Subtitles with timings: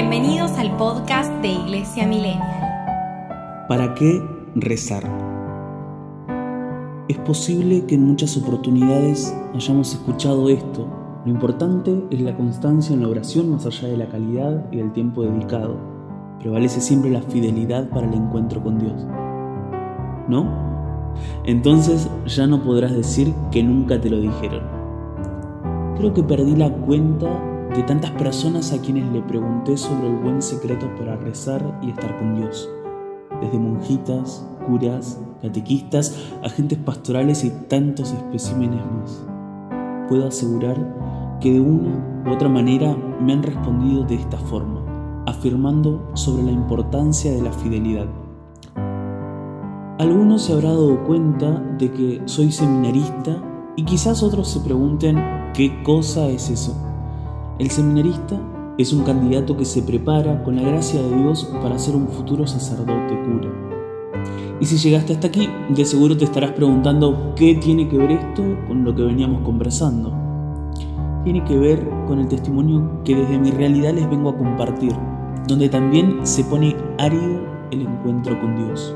[0.00, 3.66] Bienvenidos al podcast de Iglesia Millennial.
[3.66, 4.22] ¿Para qué
[4.54, 5.02] rezar?
[7.08, 10.86] Es posible que en muchas oportunidades hayamos escuchado esto.
[11.24, 14.92] Lo importante es la constancia en la oración más allá de la calidad y del
[14.92, 15.76] tiempo dedicado.
[16.38, 19.04] Prevalece siempre la fidelidad para el encuentro con Dios.
[20.28, 20.46] ¿No?
[21.44, 24.62] Entonces ya no podrás decir que nunca te lo dijeron.
[25.96, 30.40] Creo que perdí la cuenta de tantas personas a quienes le pregunté sobre el buen
[30.40, 32.68] secreto para rezar y estar con Dios,
[33.40, 39.24] desde monjitas, curas, catequistas, agentes pastorales y tantos especímenes más.
[40.08, 46.10] Puedo asegurar que de una u otra manera me han respondido de esta forma, afirmando
[46.14, 48.06] sobre la importancia de la fidelidad.
[49.98, 53.42] Algunos se habrá dado cuenta de que soy seminarista
[53.76, 55.18] y quizás otros se pregunten
[55.54, 56.87] qué cosa es eso.
[57.58, 58.40] El seminarista
[58.78, 62.46] es un candidato que se prepara con la gracia de Dios para ser un futuro
[62.46, 63.52] sacerdote cura.
[64.60, 68.44] Y si llegaste hasta aquí, de seguro te estarás preguntando qué tiene que ver esto
[68.68, 70.12] con lo que veníamos conversando.
[71.24, 74.92] Tiene que ver con el testimonio que desde mi realidad les vengo a compartir,
[75.48, 77.40] donde también se pone árido
[77.72, 78.94] el encuentro con Dios.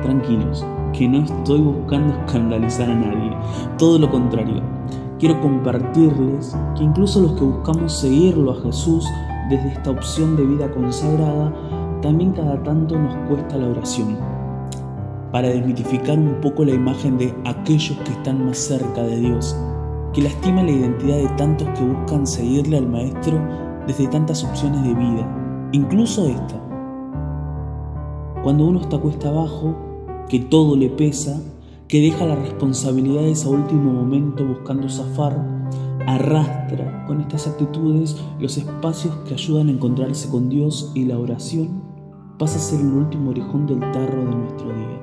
[0.00, 3.36] Tranquilos, que no estoy buscando escandalizar a nadie,
[3.78, 4.62] todo lo contrario
[5.18, 9.04] quiero compartirles que incluso los que buscamos seguirlo a Jesús
[9.50, 11.52] desde esta opción de vida consagrada,
[12.02, 14.16] también cada tanto nos cuesta la oración,
[15.32, 19.56] para desmitificar un poco la imagen de aquellos que están más cerca de Dios,
[20.12, 23.40] que lastima la identidad de tantos que buscan seguirle al Maestro
[23.86, 26.62] desde tantas opciones de vida, incluso esta.
[28.42, 29.74] Cuando uno está cuesta abajo,
[30.28, 31.40] que todo le pesa,
[31.88, 35.42] que deja las responsabilidades a último momento buscando zafar,
[36.06, 41.82] arrastra con estas actitudes los espacios que ayudan a encontrarse con Dios y la oración
[42.38, 44.98] pasa a ser el último orejón del tarro de nuestro día.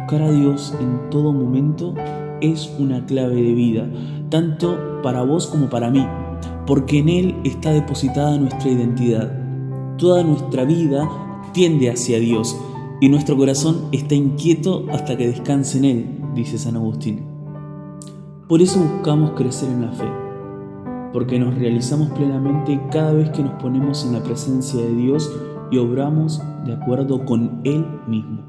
[0.00, 1.94] Buscar a Dios en todo momento
[2.40, 3.88] es una clave de vida,
[4.30, 6.04] tanto para vos como para mí,
[6.66, 9.32] porque en Él está depositada nuestra identidad.
[9.96, 11.08] Toda nuestra vida
[11.52, 12.56] tiende hacia Dios
[13.00, 17.24] y nuestro corazón está inquieto hasta que descanse en Él, dice San Agustín.
[18.48, 20.08] Por eso buscamos crecer en la fe,
[21.12, 25.30] porque nos realizamos plenamente cada vez que nos ponemos en la presencia de Dios
[25.70, 28.42] y obramos de acuerdo con Él mismo.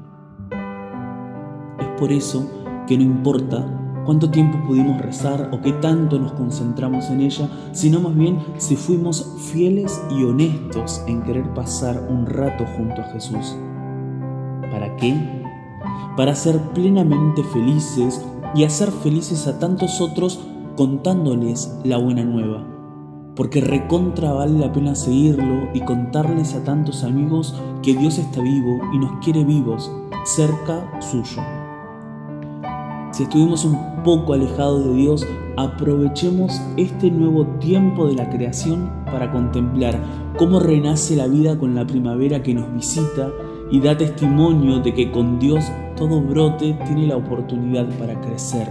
[1.78, 2.48] Es por eso
[2.86, 8.00] que no importa cuánto tiempo pudimos rezar o qué tanto nos concentramos en ella, sino
[8.00, 13.54] más bien si fuimos fieles y honestos en querer pasar un rato junto a Jesús.
[14.70, 15.14] ¿Para qué?
[16.16, 20.40] Para ser plenamente felices y hacer felices a tantos otros
[20.76, 22.66] contándoles la buena nueva.
[23.36, 28.80] Porque recontra vale la pena seguirlo y contarles a tantos amigos que Dios está vivo
[28.92, 29.90] y nos quiere vivos,
[30.24, 31.42] cerca suyo.
[33.12, 35.26] Si estuvimos un poco alejados de Dios,
[35.56, 40.00] aprovechemos este nuevo tiempo de la creación para contemplar
[40.38, 43.30] cómo renace la vida con la primavera que nos visita
[43.70, 45.64] y da testimonio de que con Dios
[45.96, 48.68] todo brote tiene la oportunidad para crecer,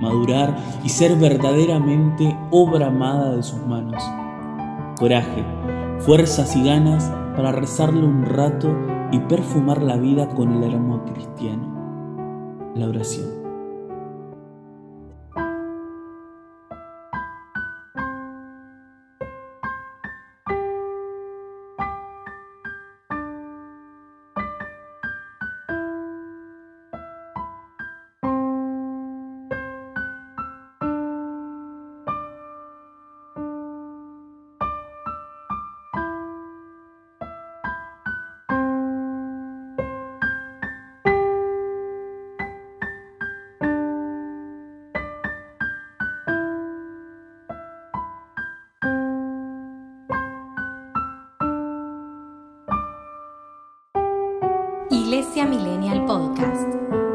[0.00, 4.02] madurar y ser verdaderamente obra amada de sus manos.
[4.98, 5.44] Coraje,
[6.00, 8.74] fuerzas y ganas para rezarle un rato
[9.12, 13.43] y perfumar la vida con el aroma cristiano, la oración.
[55.04, 57.13] Iglesia Millennial Podcast.